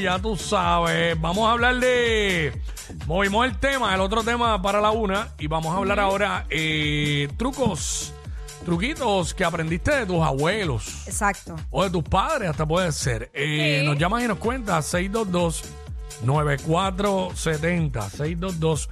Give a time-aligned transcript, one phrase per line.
[0.00, 2.52] Ya tú sabes, vamos a hablar de.
[3.08, 7.26] Movimos el tema, el otro tema para la una, y vamos a hablar ahora eh,
[7.36, 8.12] trucos,
[8.64, 11.56] truquitos que aprendiste de tus abuelos Exacto.
[11.70, 13.28] o de tus padres, hasta puede ser.
[13.34, 13.86] Eh, Sí.
[13.88, 15.64] Nos llamas y nos cuentas 622
[16.22, 18.90] 9470 622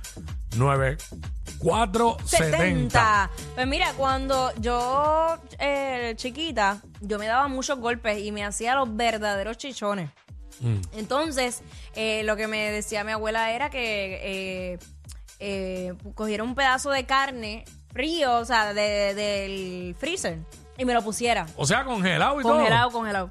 [0.56, 3.30] 9470 70.
[3.54, 8.96] Pues mira, cuando yo eh, chiquita, yo me daba muchos golpes y me hacía los
[8.96, 10.10] verdaderos chichones.
[10.60, 10.80] Mm.
[10.94, 11.62] Entonces,
[11.94, 14.20] eh, lo que me decía mi abuela era que
[14.74, 14.78] eh,
[15.38, 20.38] eh, cogiera un pedazo de carne frío, o sea, de- del freezer,
[20.78, 21.46] y me lo pusiera.
[21.56, 22.98] O sea, congelado y Congelado, todo.
[23.00, 23.30] congelado.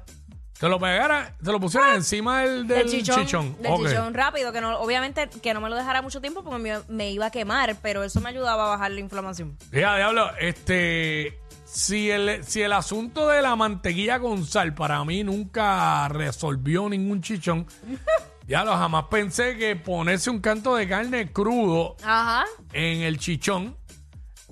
[0.58, 3.56] Te lo pegara, te lo pusieras encima del, chichón, chichón.
[3.60, 3.88] del Ok.
[3.88, 7.10] chichón rápido, que no, obviamente que no me lo dejara mucho tiempo porque me, me
[7.10, 9.58] iba a quemar, pero eso me ayudaba a bajar la inflamación.
[9.70, 11.38] Ya, diablo, este.
[11.76, 17.20] Si el, si el asunto de la mantequilla con sal para mí nunca resolvió ningún
[17.20, 17.66] chichón,
[18.48, 22.44] ya lo jamás pensé que ponerse un canto de carne crudo Ajá.
[22.72, 23.76] en el chichón,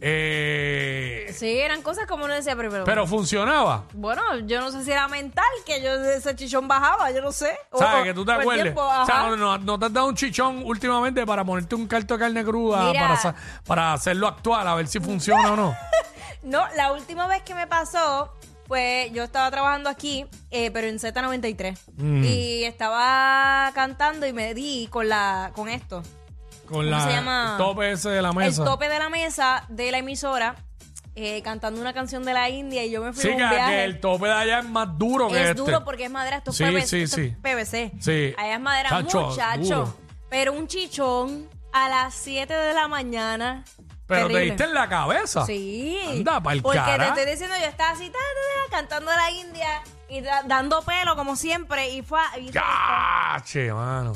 [0.02, 3.84] eh, Sí, eran cosas como uno decía, pero, pero- funcionaba.
[3.94, 7.56] bueno, yo no sé si era mental que yo ese chichón bajaba, yo no sé.
[7.70, 8.02] O- ¿Sabes?
[8.02, 8.62] o- Que tú te o el acuerdes.
[8.64, 11.86] tiempo, o sea, no, no- no te has dado un chichón últimamente para ponerte un
[11.86, 13.00] canto de carne cruda Mira.
[13.00, 13.34] para, sa-
[13.66, 15.74] para hacerlo actual, a ver si funciona o no.
[16.44, 18.32] No, la última vez que me pasó
[18.66, 21.78] fue, yo estaba trabajando aquí, eh, pero en Z93.
[21.96, 22.24] Mm.
[22.24, 26.02] Y estaba cantando y me di con la con esto.
[26.66, 27.48] Con ¿Cómo la se llama?
[27.52, 28.62] el tope ese de la mesa.
[28.62, 30.54] El tope de la mesa de la emisora,
[31.14, 33.48] eh, cantando una canción de la India y yo me fui Sí, a un que,
[33.48, 33.70] viaje.
[33.72, 35.60] que el tope de allá es más duro que es este.
[35.60, 36.86] duro porque es madera, esto es Sí, PVC.
[36.86, 37.36] sí, esto es.
[37.36, 37.92] PVC.
[38.00, 38.34] Sí.
[38.38, 39.60] Allá es madera, Chacho, muchacho.
[39.62, 39.96] duro.
[40.30, 43.62] Pero un chichón a las 7 de la mañana.
[44.06, 44.44] Pero te terrible.
[44.50, 45.46] diste en la cabeza.
[45.46, 45.98] Sí.
[46.08, 47.08] Anda, pa'l Porque te cara.
[47.08, 51.16] estoy diciendo, yo estaba así, ta, ta, ta, cantando la India y da- dando pelo
[51.16, 51.88] como siempre.
[51.90, 52.20] Y fue.
[52.40, 54.12] y- Cache, mano.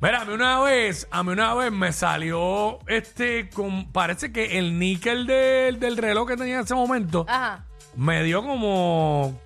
[0.00, 4.58] Mira, a mí una vez, a mí una vez me salió este, con, parece que
[4.58, 7.64] el níquel del, del reloj que tenía en ese momento Ajá.
[7.96, 9.40] me dio como,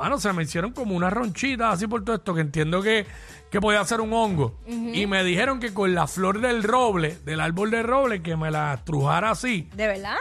[0.00, 3.06] mano, se me hicieron como una ronchita así por todo esto, que entiendo que,
[3.50, 4.58] que podía ser un hongo.
[4.66, 8.50] Y me dijeron que con la flor del roble, del árbol de roble, que me
[8.50, 9.68] la trujara así.
[9.74, 10.16] De verdad.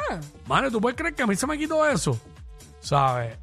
[0.48, 2.20] Mano, ¿tú puedes creer que a mí se me quitó eso?
[2.82, 3.38] ¿Sabes?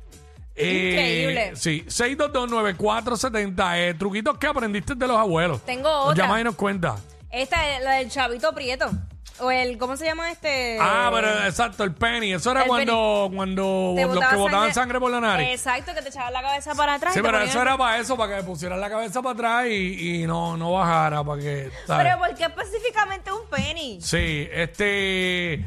[0.54, 1.56] Eh, Increíble.
[1.56, 3.72] sí, 6229470.
[3.78, 5.62] Eh, truquitos que aprendiste de los abuelos.
[5.64, 6.24] Tengo Nos otra.
[6.24, 6.96] llamas y nos cuenta.
[7.30, 8.90] Esta es la del chavito prieto.
[9.38, 10.78] O el, ¿cómo se llama este?
[10.80, 12.32] Ah, pero exacto, el penny.
[12.32, 15.48] Eso era el cuando, cuando Te los botaba que botaban sangre por la nariz.
[15.50, 17.12] Exacto, que te echaban la cabeza para atrás.
[17.12, 19.34] Sí, y te pero ponían- eso era para eso, para que pusieran la cabeza para
[19.34, 22.06] atrás y, y no, no bajara, para que, ¿sabes?
[22.06, 23.98] Pero ¿por qué específicamente un penny?
[24.00, 25.64] Sí, este.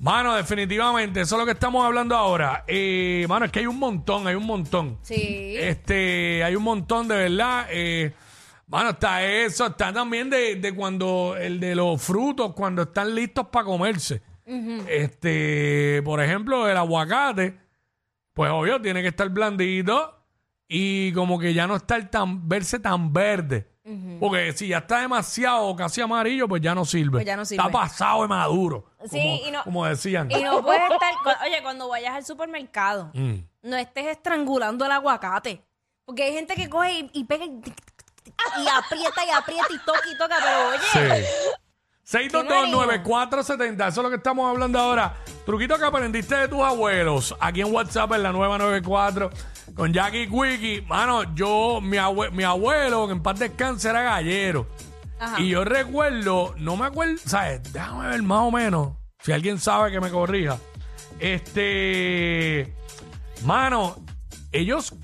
[0.00, 2.62] Mano, definitivamente, eso es lo que estamos hablando ahora.
[2.68, 4.96] Eh, mano, es que hay un montón, hay un montón.
[5.02, 5.56] Sí.
[5.58, 7.66] Este, hay un montón de verdad.
[7.70, 8.12] Eh,
[8.68, 13.46] mano, está eso, está también de, de cuando el de los frutos, cuando están listos
[13.48, 14.22] para comerse.
[14.88, 17.58] Este, por ejemplo, el aguacate,
[18.34, 20.14] pues obvio, tiene que estar blandito
[20.66, 23.68] y como que ya no estar tan, verse tan verde.
[24.20, 27.12] Porque si ya está demasiado casi amarillo, pues ya no sirve.
[27.12, 27.62] Pues ya no sirve.
[27.62, 28.84] Está pasado de maduro.
[29.10, 30.30] Sí, como, y no- como decían.
[30.30, 31.14] Y no puedes estar.
[31.24, 33.36] cu- Oye, cuando vayas al supermercado, Mm.
[33.62, 35.62] no estés estrangulando el aguacate.
[36.04, 37.62] Porque hay gente que coge y, y pega y,
[38.62, 41.24] y aprieta y aprieta y toca y toca, pero oye.
[42.04, 42.18] Sí.
[42.18, 45.14] 6229470, eso es lo que estamos hablando ahora.
[45.44, 47.34] Truquito que aprendiste de tus abuelos.
[47.40, 49.30] Aquí en WhatsApp en la nueva 94
[49.74, 50.80] con Jackie Quickie.
[50.82, 54.66] Mano, yo, mi, abue- mi abuelo, en paz descanse, era gallero.
[55.20, 55.38] Ajá.
[55.40, 57.72] Y yo recuerdo, no me acuerdo, ¿sabes?
[57.72, 58.92] Déjame ver más o menos.
[59.20, 60.56] Si alguien sabe que me corrija.
[61.18, 62.72] Este.
[63.44, 63.96] Mano,
[64.52, 64.94] ellos.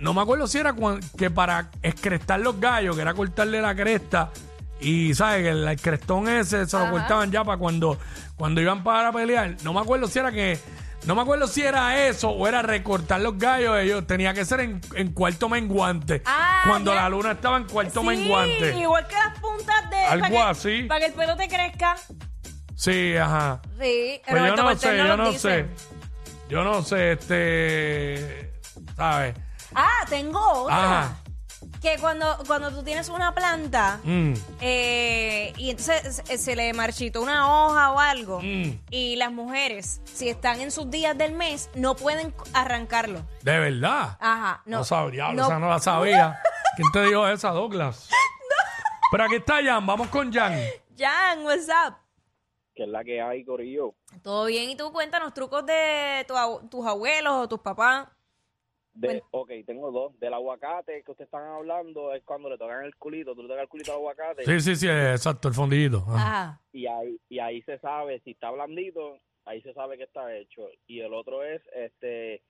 [0.00, 3.74] No me acuerdo si era cuan- que para excrestar los gallos, que era cortarle la
[3.74, 4.30] cresta.
[4.80, 5.42] Y, ¿sabes?
[5.42, 6.92] Que el, el crestón ese se lo Ajá.
[6.92, 7.98] cortaban ya para cuando,
[8.34, 9.56] cuando iban para pelear.
[9.62, 10.58] No me acuerdo si era que.
[11.06, 13.78] No me acuerdo si era eso o era recortar los gallos.
[13.78, 16.22] Ellos tenía que ser en, en cuarto menguante.
[16.26, 17.02] Ah, cuando ya.
[17.02, 18.78] la luna estaba en cuarto Sí, menguante.
[18.78, 19.96] igual que las puntas de.
[19.96, 20.82] Algo para que- así.
[20.84, 21.96] Para que el pelo te crezca.
[22.74, 23.60] Sí, ajá.
[23.62, 25.40] Sí, Pues yo Roberto no Martel sé, yo no dice.
[25.40, 25.66] sé.
[26.48, 28.52] Yo no sé, este.
[28.96, 29.34] ¿Sabes?
[29.74, 30.76] Ah, tengo otra.
[31.02, 31.16] Ajá.
[31.82, 37.20] Que cuando, cuando tú tienes una planta Mm, eh, y entonces se, se le marchitó
[37.22, 38.78] una hoja o algo Mm.
[38.90, 43.22] y las mujeres, si están en sus días del mes, no pueden arrancarlo.
[43.42, 44.16] de verdad.
[44.20, 44.78] Ajá, no.
[44.78, 45.44] No, sabía, No.
[45.44, 46.40] esa no la sabía.
[46.76, 48.08] ¿Quién te dijo esa, Douglas?
[49.10, 50.58] Pero aquí está Jan, vamos con Jan.
[50.98, 51.94] Jan, what's up?
[52.74, 53.94] que es la que hay, Corillo.
[54.22, 58.06] Todo bien, y tú cuéntanos trucos de tu abu- tus abuelos o tus papás.
[58.92, 60.18] De, ok, tengo dos.
[60.18, 63.34] Del aguacate que ustedes están hablando es cuando le tocan el culito.
[63.34, 66.04] Tú le tocas el culito al aguacate Sí, sí, sí, exacto, el fondillito.
[66.08, 66.16] Ajá.
[66.16, 66.60] Ajá.
[66.72, 70.62] y ahí y ahí se sabe si está blandito, ahí se sabe que está hecho.
[70.86, 72.42] Y el otro es este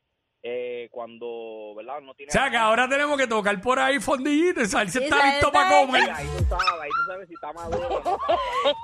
[0.43, 2.01] eh, cuando, ¿verdad?
[2.01, 4.99] No tiene O sea que ahora tenemos que tocar por ahí fondillito y saber si
[4.99, 6.11] Sí, está listo está para Sí, comer.
[6.11, 8.19] ahí tú sabes, ahí tú sabes si está maduro.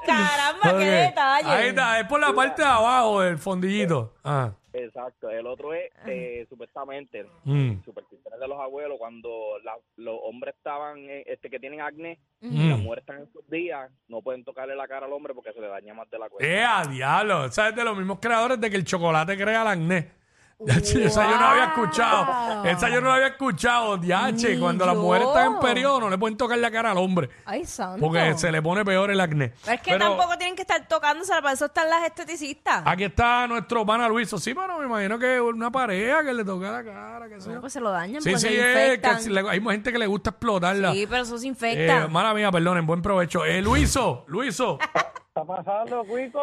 [0.04, 1.48] Caramba, qué detalle.
[1.48, 4.14] Ahí está, es por la parte de abajo del fondillito.
[4.24, 4.52] Ah.
[4.84, 5.30] Exacto.
[5.30, 7.82] El otro es eh, supuestamente Mm.
[7.84, 12.70] supersticiones de los abuelos cuando la- los hombres estaban eh, este que tienen acné Mm.
[12.70, 15.60] las mujeres están en sus días no pueden tocarle la cara al hombre porque se
[15.60, 17.50] le daña más de la cuenta ¡Eh, a diablo!
[17.50, 17.74] ¿Sabes?
[17.74, 20.10] De los mismos creadores de que el chocolate crea el acné.
[20.66, 22.64] Esa yo no había escuchado.
[22.64, 23.98] Esa yo no la había escuchado.
[23.98, 25.02] Diache, cuando las yo.
[25.02, 27.28] mujeres están en periodo no le pueden tocar la cara al hombre.
[27.44, 28.00] Ay, santo.
[28.00, 29.52] Porque se le pone peor el acné.
[29.62, 32.82] Pero es que Pero tampoco tienen que estar tocándose, para eso están las esteticistas.
[32.86, 34.38] Aquí está nuestro pana Luiso.
[34.38, 37.36] Sí, pero me imagino que una pareja que le toca la cara, que.
[37.36, 39.98] No, pues se lo dañan, Sí, pues sí, se es que le- hay gente que
[39.98, 40.92] le gusta explotarla.
[40.92, 42.08] Sí, pero eso se Eh, infecta.
[42.08, 43.44] mala mía, perdonen, buen provecho.
[43.44, 44.78] Eh, Luiso, Luiso.
[44.80, 46.40] está pasando, Cuico?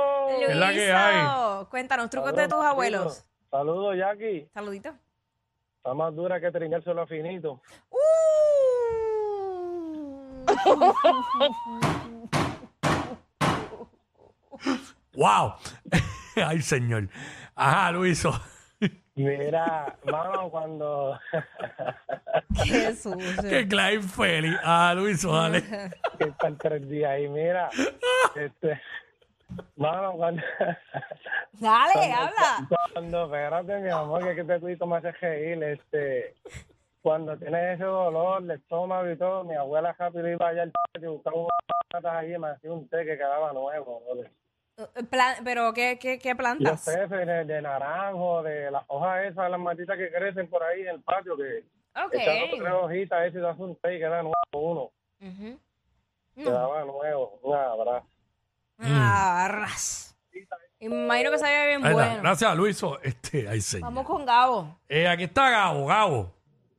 [0.47, 1.65] es la que hay.
[1.71, 3.25] Cuéntanos, trucos de tus abuelos.
[3.53, 4.49] Saludos, Jackie.
[4.51, 4.95] Saluditos.
[5.77, 7.61] Está más dura que tringárselo finito.
[7.91, 7.99] Uh.
[15.13, 15.53] ¡Wow!
[16.35, 17.09] Ay, señor.
[17.53, 18.31] Ajá, Luiso.
[19.13, 21.19] Mira, mano, cuando...
[22.63, 23.47] Qué sucio.
[23.47, 24.57] Que Clive feliz.
[24.63, 25.61] Ah, Luiso, dale.
[26.17, 27.69] que están tres días ahí, mira.
[28.35, 28.81] Este...
[29.75, 30.41] Mano, cuando...
[31.53, 32.67] Dale, habla.
[32.93, 36.35] Cuando, espérate, mi amor, que, que este Cuico me hace reír, este...
[37.01, 41.09] Cuando tienes ese dolor de estómago y todo, mi abuela rápido iba allá al patio
[41.11, 41.49] y buscaba unas
[41.91, 44.01] patas allí y me hacía un té que quedaba nuevo.
[44.15, 44.23] ¿no?
[44.23, 46.85] Eh, Plan- pero, ¿qué, qué, qué Los plantas?
[46.85, 50.87] peces de, de naranjo, de las hojas esas, las matitas que crecen por ahí en
[50.87, 51.65] el patio, que
[52.05, 52.13] Ok.
[52.13, 54.91] echando tres hojitas, ese das un té y queda nuevo uno.
[55.21, 55.59] Ujú.
[56.35, 57.37] Quedaba nuevo.
[57.43, 58.07] Un abrazo.
[58.79, 60.17] Ah, ras.
[60.79, 62.05] Y me imagino que sabía bien Ahí está.
[62.07, 62.21] bueno.
[62.21, 62.99] Gracias, Luiso.
[63.01, 63.85] Este, ay, señor.
[63.89, 64.79] Vamos con Gabo.
[64.89, 66.33] Eh, aquí está Gabo, Gabo.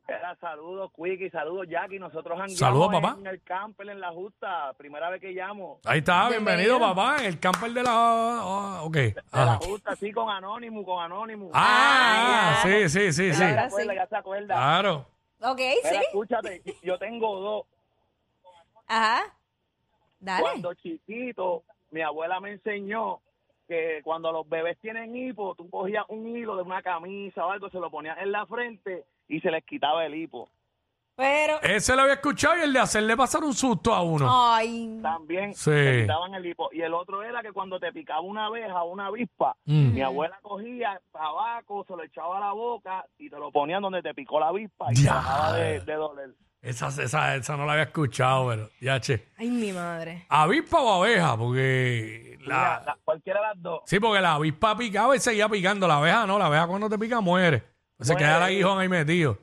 [0.06, 3.16] Era, saludos Quickie saludos Jackie nosotros hangueamos Saludos, papá.
[3.18, 6.94] en el camper en la justa primera vez que llamo Ahí está, bienvenido, Bienvenido.
[6.94, 7.90] papá, en el camper de la...
[7.90, 8.92] ah, ok.
[8.92, 9.44] de Ajá.
[9.46, 13.40] la justa sí con Anónimo con Anónimo Ah, Ah, sí, sí, sí, sí.
[13.40, 13.96] ya se acuerda sí.
[13.98, 15.06] ya se acuerda Claro.
[15.40, 15.96] Ok, Mira, sí.
[16.04, 17.66] escúchate yo tengo dos
[18.86, 19.22] Ajá.
[20.20, 20.42] Dale.
[20.42, 21.62] cuando chiquito
[21.94, 23.20] mi abuela me enseñó
[23.68, 27.70] que cuando los bebés tienen hipo tú cogías un hilo de una camisa o algo
[27.70, 30.50] se lo ponías en la frente y se les quitaba el hipo
[31.16, 31.62] Pero.
[31.62, 34.26] Ese lo había escuchado y el de hacerle pasar un susto a uno.
[34.28, 34.98] Ay.
[35.00, 35.70] también Sí.
[35.70, 38.90] se quitaban el hipo y el otro era que cuando te picaba una abeja o
[38.90, 39.94] una avispa Mm.
[39.94, 44.02] Mi abuela cogía tabaco, se lo echaba a la boca y te lo ponían donde
[44.02, 46.30] te picó la avispa y te dejaba de, de doler.
[46.64, 49.28] Esa, esa, esa no la había escuchado, pero ya, che.
[49.36, 50.24] Ay, mi madre.
[50.30, 51.36] ¿Avispa o abeja?
[51.36, 52.44] Porque la...
[52.46, 53.80] Mira, la- cualquiera de las dos.
[53.84, 55.86] Sí, porque la avispa picaba y seguía picando.
[55.86, 57.62] La abeja no, la abeja cuando te pica muere.
[58.00, 58.26] Se Muere.
[58.26, 59.38] queda el aguijón ahí metido.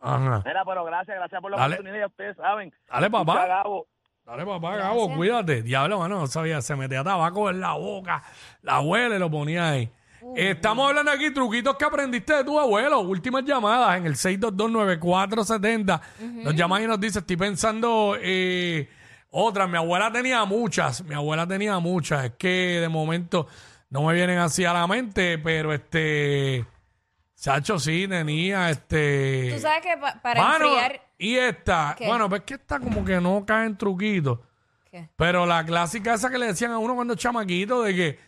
[0.00, 0.42] Ajá.
[0.44, 1.74] Mira, pero gracias, gracias por la Dale.
[1.76, 2.72] oportunidad, ya ustedes saben.
[2.88, 3.46] Dale, Escucha, papá.
[3.46, 3.86] Gabo,
[4.24, 5.62] Dale, papá, Gabo, cuídate.
[5.62, 6.60] Diablo, mano, no sabía.
[6.60, 8.22] Se metía tabaco en la boca.
[8.62, 9.90] La abuela y lo ponía ahí.
[10.36, 13.00] Estamos hablando aquí truquitos que aprendiste de tu abuelo.
[13.00, 16.00] Últimas llamadas en el 6229470.
[16.44, 18.88] Nos llaman y nos dice, estoy pensando eh,
[19.30, 19.68] otras.
[19.68, 21.02] Mi abuela tenía muchas.
[21.04, 22.24] Mi abuela tenía muchas.
[22.26, 23.46] Es que de momento
[23.90, 26.64] no me vienen así a la mente, pero este...
[27.36, 29.52] Chacho sí tenía este...
[29.54, 31.00] Tú sabes que pa- para Mano, enfriar.
[31.16, 32.06] y esta, ¿Qué?
[32.06, 34.40] bueno, pues que esta como que no cae en truquitos.
[34.90, 35.08] ¿Qué?
[35.16, 38.18] Pero la clásica esa que le decían a uno cuando chamaquito de que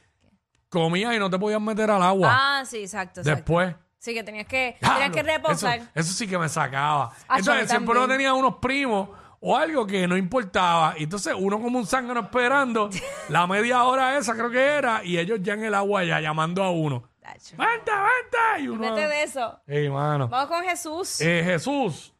[0.72, 3.20] comías y no te podías meter al agua Ah, sí, exacto.
[3.20, 3.36] exacto.
[3.36, 3.74] después.
[3.98, 5.78] Sí, que tenías que, tenías que reposar.
[5.78, 7.12] Eso, eso sí que me sacaba.
[7.28, 10.94] Ah, Entonces siempre uno tenía unos primos o algo que no importaba.
[10.98, 12.90] Y entonces uno como un zángano esperando
[13.28, 16.64] la media hora esa creo que era y ellos ya en el agua ya llamando
[16.64, 17.08] a uno.
[17.20, 17.54] Tacho.
[17.56, 18.62] ¡Vente, vente!
[18.64, 18.80] Y uno...
[18.80, 19.60] Vete de eso.
[19.68, 20.26] Ey, mano.
[20.26, 21.20] Vamos con Jesús.
[21.20, 22.12] Eh, Jesús.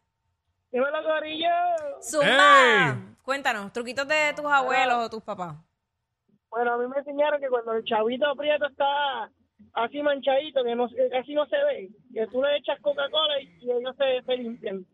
[0.70, 1.48] ¡Dímelo, Corillo!
[2.00, 2.26] Zumba.
[2.86, 2.94] ¡Ey!
[3.22, 5.56] Cuéntanos, truquitos de tus abuelos o tus papás.
[6.52, 9.30] Bueno, a mí me enseñaron que cuando el chavito aprieto está
[9.72, 13.56] así manchadito, que no, que casi no se ve, que tú le echas Coca-Cola y,
[13.62, 14.86] y ellos se, se limpian.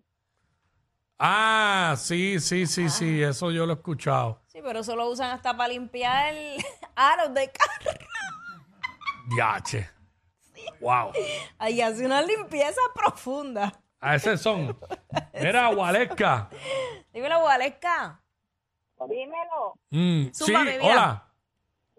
[1.18, 4.40] Ah, sí, sí, sí, sí, eso yo lo he escuchado.
[4.46, 6.32] Sí, pero eso lo usan hasta para limpiar
[6.94, 7.98] aros de carro.
[9.36, 9.90] Yache.
[10.80, 11.10] Wow.
[11.58, 13.72] Ahí hace una limpieza profunda.
[13.98, 14.78] A ese son.
[15.34, 16.50] Mira, Gualesca.
[17.12, 18.22] Dímelo, Gualesca.
[19.08, 19.74] Dímelo.
[19.90, 21.27] Mm, sí, hola.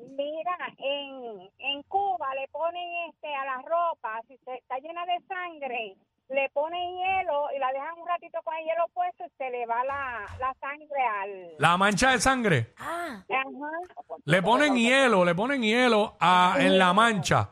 [0.09, 5.19] Mira, en, en Cuba le ponen este a la ropa, si se, está llena de
[5.27, 5.95] sangre,
[6.29, 9.65] le ponen hielo y la dejan un ratito con el hielo puesto y se le
[9.65, 11.55] va la, la sangre al...
[11.59, 12.73] La mancha de sangre.
[12.77, 17.49] Ah, Ajá, Le ponen hielo, le ponen hielo a- en la mancha.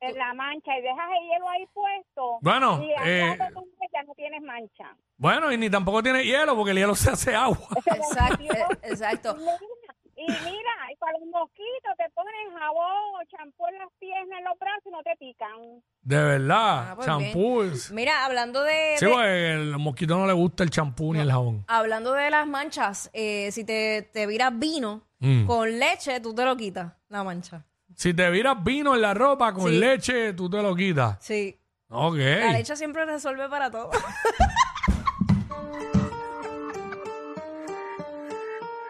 [0.00, 2.38] en la mancha y dejas el hielo ahí puesto.
[2.42, 4.96] Bueno, y al eh, rato tú ves, ya no tienes mancha.
[5.16, 7.68] Bueno, y ni tampoco tiene hielo porque el hielo se hace agua.
[7.76, 8.44] exacto,
[8.82, 9.36] exacto.
[10.22, 14.44] Y mira, y para los mosquitos te ponen jabón o champú en las piernas, en
[14.44, 15.82] los brazos y no te pican.
[16.02, 16.88] De verdad.
[16.90, 17.62] Ah, pues champú.
[17.62, 17.72] bien.
[17.74, 21.20] es- Mira, hablando de, Sí, de- porque al mosquito no le gusta el champú ni
[21.20, 21.64] el jabón.
[21.68, 25.46] hablando de las manchas, eh, si te, te viras vino Mm.
[25.46, 27.64] con leche, tú te lo quitas, la mancha.
[27.94, 29.78] Si te viras vino en la ropa con Sí.
[29.78, 31.18] leche, tú te lo quitas.
[31.20, 31.58] Sí.
[31.88, 32.16] Ok.
[32.16, 33.90] La leche siempre resuelve para todo.